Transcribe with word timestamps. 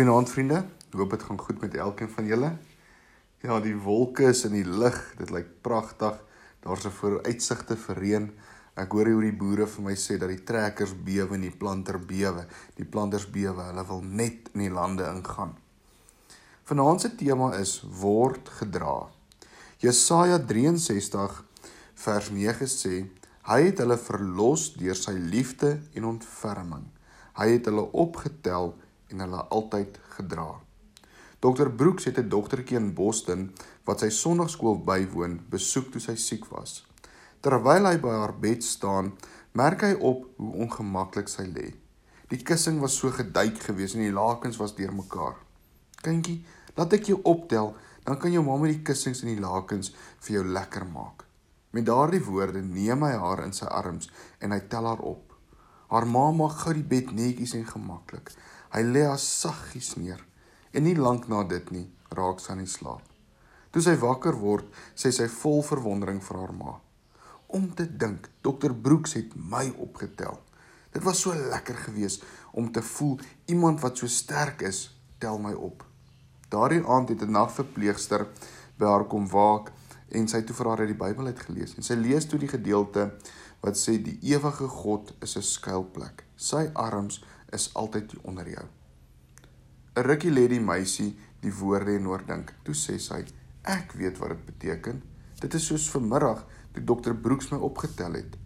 Goeienaand 0.00 0.30
vriende. 0.32 0.64
Hoop 0.96 1.10
dit 1.10 1.22
gaan 1.22 1.38
goed 1.38 1.60
met 1.60 1.74
elkeen 1.76 2.08
van 2.08 2.24
julle. 2.24 2.48
Ja, 3.44 3.58
die 3.60 3.74
wolke 3.76 4.30
is 4.30 4.46
in 4.48 4.54
die 4.56 4.64
lug. 4.64 4.96
Dit 5.18 5.28
lyk 5.28 5.50
pragtig. 5.60 6.16
Daar's 6.64 6.86
'n 6.86 6.90
vooruitsigte 6.90 7.76
vir 7.76 7.98
reën. 7.98 8.30
Ek 8.76 8.92
hoor 8.92 9.10
hoe 9.12 9.20
die 9.20 9.36
boere 9.36 9.66
vir 9.66 9.84
my 9.84 9.92
sê 9.92 10.16
dat 10.18 10.28
die 10.28 10.44
trekkers 10.44 10.94
bewe 11.04 11.34
en 11.34 11.40
die 11.40 11.50
planter 11.50 11.98
bewe. 11.98 12.46
Die 12.76 12.84
planters 12.84 13.30
bewe. 13.30 13.62
Hulle 13.62 13.86
wil 13.86 14.00
net 14.00 14.48
in 14.54 14.60
die 14.60 14.70
lande 14.70 15.04
ingaan. 15.04 15.54
Vanaand 16.64 17.00
se 17.00 17.14
tema 17.14 17.54
is 17.58 17.84
word 18.00 18.48
gedra. 18.48 19.10
Jesaja 19.78 20.38
63 20.38 21.44
vers 21.94 22.30
9 22.30 22.66
sê: 22.66 23.06
Hy 23.42 23.62
het 23.62 23.78
hulle 23.78 23.98
verlos 23.98 24.74
deur 24.74 24.96
sy 24.96 25.12
liefde 25.12 25.80
en 25.92 26.04
ontferming. 26.04 26.88
Hy 27.34 27.48
het 27.48 27.64
hulle 27.64 27.92
opgetel 27.92 28.78
en 29.10 29.24
hulle 29.24 29.44
altyd 29.48 29.98
gedra. 30.16 30.60
Dr 31.40 31.70
Brooks 31.70 32.04
het 32.04 32.18
'n 32.18 32.28
dogtertjie 32.28 32.76
in 32.76 32.94
Boston 32.94 33.52
wat 33.84 34.00
sy 34.00 34.08
sonnaarskool 34.08 34.84
bywoon, 34.84 35.40
besoek 35.50 35.90
toe 35.92 36.00
sy 36.00 36.14
siek 36.14 36.46
was. 36.50 36.84
Terwyl 37.40 37.86
hy 37.86 37.96
by 37.98 38.08
haar 38.08 38.34
bed 38.38 38.64
staan, 38.64 39.12
merk 39.52 39.80
hy 39.80 39.94
op 39.98 40.26
hoe 40.36 40.52
ongemaklik 40.52 41.28
sy 41.28 41.42
lê. 41.42 41.72
Die 42.28 42.42
kussing 42.42 42.80
was 42.80 42.96
so 42.96 43.10
geduik 43.10 43.58
gewees 43.58 43.94
en 43.94 44.00
die 44.00 44.12
lakens 44.12 44.56
was 44.56 44.74
deurmekaar. 44.76 45.34
Kindjie, 46.02 46.44
laat 46.76 46.92
ek 46.92 47.08
jou 47.10 47.20
optel, 47.24 47.74
dan 48.04 48.18
kan 48.18 48.32
jou 48.32 48.44
mamma 48.44 48.66
die 48.66 48.82
kussings 48.82 49.22
en 49.22 49.32
die 49.34 49.40
lakens 49.40 49.92
vir 50.20 50.36
jou 50.36 50.44
lekker 50.44 50.86
maak. 50.86 51.24
Met 51.70 51.86
daardie 51.86 52.22
woorde 52.24 52.62
neem 52.62 53.02
hy 53.02 53.12
haar 53.22 53.44
in 53.44 53.52
sy 53.52 53.66
arms 53.66 54.10
en 54.40 54.52
hy 54.54 54.60
tel 54.70 54.86
haar 54.86 55.02
op. 55.06 55.34
Haar 55.90 56.06
ma 56.06 56.30
maak 56.34 56.56
gou 56.62 56.74
die 56.74 56.86
bed 56.86 57.12
netjies 57.14 57.56
en 57.58 57.66
gemaklik. 57.66 58.30
Hy 58.70 58.82
lê 58.86 59.02
haar 59.06 59.18
saggies 59.18 59.96
neer 59.98 60.20
en 60.72 60.84
nie 60.86 60.94
lank 60.94 61.26
na 61.28 61.42
dit 61.42 61.70
nie 61.74 61.88
raak 62.14 62.38
sy 62.40 62.52
aan 62.52 62.62
die 62.62 62.70
slaap. 62.70 63.02
Toe 63.70 63.82
sy 63.82 63.96
wakker 64.02 64.34
word, 64.38 64.66
sê 64.98 65.12
sy 65.14 65.28
vol 65.30 65.62
verwondering 65.66 66.20
vir 66.22 66.38
haar 66.38 66.54
ma: 66.54 66.76
"Om 67.48 67.70
te 67.74 67.86
dink, 67.86 68.28
dokter 68.42 68.74
Brooks 68.74 69.14
het 69.14 69.34
my 69.34 69.72
opgetel. 69.78 70.38
Dit 70.92 71.02
was 71.02 71.20
so 71.22 71.34
lekker 71.34 71.76
geweest 71.86 72.24
om 72.52 72.72
te 72.72 72.82
voel 72.82 73.18
iemand 73.46 73.80
wat 73.80 73.98
so 73.98 74.06
sterk 74.06 74.62
is, 74.62 74.90
tel 75.18 75.38
my 75.38 75.52
op." 75.52 75.84
Daardie 76.48 76.86
aand 76.86 77.08
het 77.08 77.22
'n 77.22 77.30
nagverpleegster 77.30 78.26
by 78.78 78.86
haar 78.86 79.04
kom 79.04 79.28
waak 79.28 79.72
en 80.08 80.28
sy 80.28 80.36
het 80.36 80.46
toe 80.46 80.56
vir 80.56 80.68
haar 80.68 80.80
uit 80.80 80.88
die 80.88 81.04
Bybel 81.04 81.26
uit 81.26 81.40
gelees 81.40 81.76
en 81.76 81.82
sy 81.82 81.94
lees 81.94 82.26
toe 82.26 82.38
die 82.38 82.48
gedeelte 82.48 83.10
wat 83.60 83.76
sê 83.76 84.02
die 84.02 84.18
ewige 84.22 84.68
God 84.68 85.14
is 85.22 85.36
'n 85.36 85.42
skuilplek. 85.42 86.24
Sy 86.36 86.70
arms 86.74 87.22
is 87.52 87.74
altyd 87.74 88.14
onder 88.22 88.48
jou. 88.48 88.66
'n 89.96 90.02
Rukkie 90.02 90.30
lê 90.30 90.48
die 90.48 90.60
meisie 90.60 91.16
die 91.40 91.54
woorde 91.54 91.96
en 91.96 92.06
oordink. 92.06 92.54
Toe 92.62 92.74
sê 92.74 92.98
sy: 92.98 93.24
"Ek 93.62 93.92
weet 93.92 94.18
wat 94.18 94.28
dit 94.28 94.44
beteken. 94.46 95.02
Dit 95.40 95.54
is 95.54 95.66
soos 95.66 95.90
vanmiddag 95.90 96.46
toe 96.72 96.84
dokter 96.84 97.14
Broeks 97.16 97.50
my 97.50 97.58
opgetel 97.58 98.12
het. 98.12 98.36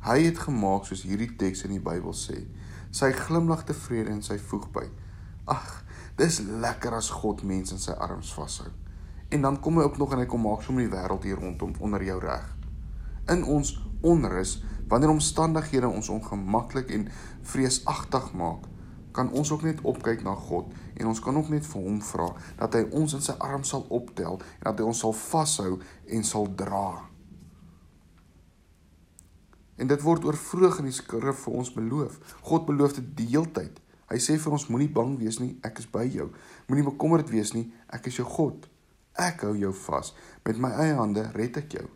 Hy 0.00 0.22
het 0.22 0.38
gemaak 0.38 0.86
soos 0.86 1.02
hierdie 1.02 1.36
teks 1.36 1.64
in 1.64 1.70
die 1.70 1.80
Bybel 1.80 2.14
sê. 2.14 2.46
Sy 2.90 3.12
glimlag 3.12 3.64
tevrede 3.64 4.10
en 4.10 4.22
sy 4.22 4.38
voeg 4.38 4.70
by: 4.72 4.86
Ag, 5.46 5.84
dis 6.16 6.40
lekker 6.40 6.94
as 6.94 7.10
God 7.10 7.42
mense 7.42 7.74
in 7.74 7.80
sy 7.80 7.92
arms 7.92 8.32
vashou. 8.34 8.70
En 9.28 9.42
dan 9.42 9.60
kom 9.60 9.78
hy 9.78 9.82
ook 9.84 9.98
nog 9.98 10.12
en 10.12 10.18
hy 10.18 10.26
kom 10.26 10.40
maak 10.46 10.62
sommer 10.62 10.86
die 10.86 10.92
wêreld 10.92 11.22
hier 11.22 11.36
rondom 11.36 11.74
onder 11.80 12.02
jou 12.02 12.20
reg. 12.20 12.55
In 13.32 13.44
ons 13.44 13.74
onrus 14.00 14.62
wanneer 14.88 15.10
omstandighede 15.10 15.88
ons 15.88 16.08
ongemaklik 16.08 16.90
en 16.94 17.08
vreesagtig 17.42 18.32
maak, 18.32 18.68
kan 19.16 19.30
ons 19.32 19.50
ook 19.50 19.64
net 19.64 19.80
opkyk 19.80 20.22
na 20.22 20.34
God 20.36 20.70
en 20.94 21.08
ons 21.10 21.20
kan 21.24 21.36
ook 21.36 21.48
net 21.48 21.66
vir 21.66 21.82
hom 21.82 21.98
vra 22.04 22.28
dat 22.60 22.76
hy 22.76 22.84
ons 23.00 23.16
in 23.16 23.24
sy 23.24 23.34
arms 23.42 23.72
sal 23.72 23.86
optel 23.88 24.38
en 24.38 24.66
dat 24.68 24.82
hy 24.82 24.86
ons 24.86 25.00
sal 25.06 25.16
vashou 25.16 25.78
en 26.12 26.26
sal 26.26 26.50
dra. 26.58 26.90
En 29.76 29.88
dit 29.88 30.04
word 30.04 30.24
oor 30.24 30.36
vroeg 30.40 30.80
in 30.80 30.88
die 30.88 30.96
skrif 30.96 31.42
vir 31.44 31.58
ons 31.60 31.72
beloof. 31.74 32.20
God 32.48 32.64
beloof 32.68 32.96
dit 33.00 33.10
die 33.18 33.28
heeltyd. 33.34 33.80
Hy 34.06 34.20
sê 34.22 34.36
vir 34.40 34.54
ons 34.54 34.68
moenie 34.70 34.92
bang 34.92 35.16
wees 35.20 35.40
nie, 35.42 35.56
ek 35.66 35.82
is 35.82 35.88
by 35.90 36.06
jou. 36.06 36.30
Moenie 36.70 36.86
bekommerd 36.86 37.32
wees 37.32 37.52
nie, 37.56 37.66
ek 37.92 38.08
is 38.08 38.20
jou 38.20 38.26
God. 38.28 38.68
Ek 39.18 39.42
hou 39.44 39.52
jou 39.58 39.72
vas. 39.86 40.12
Met 40.46 40.60
my 40.62 40.70
eie 40.84 40.94
hande 40.96 41.26
red 41.34 41.58
ek 41.60 41.76
jou. 41.80 41.86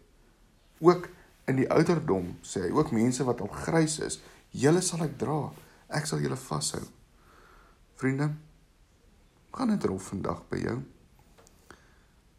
Ook 0.84 1.08
in 1.50 1.58
die 1.58 1.68
ouderdom 1.70 2.36
sê 2.46 2.66
hy 2.66 2.70
ook 2.76 2.92
mense 2.94 3.24
wat 3.26 3.42
al 3.42 3.50
grys 3.64 3.98
is, 4.06 4.20
julle 4.54 4.82
sal 4.84 5.04
ek 5.06 5.18
dra. 5.20 5.42
Ek 5.90 6.06
sal 6.06 6.22
julle 6.22 6.38
vashou. 6.38 6.82
Vriende, 7.98 8.30
gaan 9.52 9.72
dit 9.74 9.86
rof 9.90 10.12
vandag 10.12 10.44
by 10.50 10.60
jou? 10.62 10.76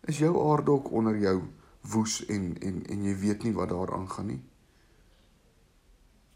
Is 0.09 0.21
jou 0.23 0.31
aard 0.47 0.65
dalk 0.65 0.87
onder 0.95 1.17
jou 1.19 1.41
woes 1.91 2.21
en 2.31 2.55
en 2.61 2.79
en 2.89 3.03
jy 3.05 3.17
weet 3.19 3.43
nie 3.45 3.53
wat 3.57 3.69
daar 3.73 3.91
aangaan 3.97 4.31
nie? 4.31 4.39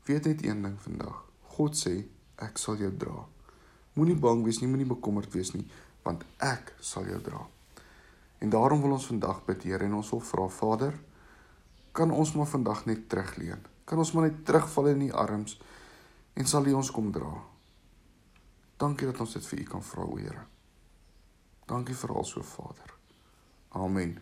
Weet 0.06 0.28
net 0.30 0.44
een 0.46 0.62
ding 0.62 0.75
vandag. 0.81 1.24
God 1.56 1.78
sê 1.80 1.96
ek 2.44 2.59
sal 2.62 2.78
jou 2.78 2.92
dra. 2.92 3.24
Moenie 3.96 4.18
bang 4.19 4.44
wees 4.44 4.59
nie, 4.59 4.69
moenie 4.69 4.90
bekommerd 4.90 5.31
wees 5.34 5.53
nie, 5.56 5.63
want 6.03 6.25
ek 6.44 6.74
sal 6.84 7.07
jou 7.07 7.22
dra. 7.24 7.46
En 8.44 8.52
daarom 8.52 8.81
wil 8.84 8.97
ons 8.97 9.07
vandag 9.07 9.40
bid, 9.47 9.63
Here, 9.63 9.88
en 9.88 9.96
ons 10.02 10.09
wil 10.12 10.22
vra, 10.22 10.47
Vader, 10.52 10.97
kan 11.95 12.11
ons 12.11 12.33
maar 12.35 12.50
vandag 12.51 12.83
net 12.85 13.07
terugleun. 13.09 13.61
Kan 13.88 14.01
ons 14.01 14.11
maar 14.11 14.28
net 14.28 14.44
terugval 14.45 14.91
in 14.91 15.06
U 15.07 15.11
arms 15.16 15.56
en 16.35 16.47
sal 16.50 16.67
U 16.67 16.73
ons 16.81 16.91
kom 16.91 17.11
dra. 17.16 17.31
Dankie 18.81 19.07
dat 19.07 19.22
ons 19.23 19.35
dit 19.38 19.45
vir 19.47 19.61
U 19.63 19.67
kan 19.75 19.83
vra, 19.83 20.03
o 20.03 20.17
Here. 20.19 20.44
Dankie 21.69 21.95
vir 21.95 22.11
al 22.11 22.28
so 22.28 22.44
Vader. 22.44 22.91
Amen. 23.79 24.17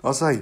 Daar's 0.00 0.22
hy. 0.24 0.40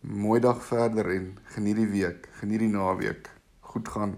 Mooi 0.00 0.38
dag 0.40 0.62
verder 0.62 1.10
en 1.10 1.32
geniet 1.56 1.80
die 1.80 1.90
week, 1.90 2.30
geniet 2.38 2.62
die 2.62 2.70
naweek. 2.70 3.32
Goed 3.72 3.90
gaan. 3.90 4.14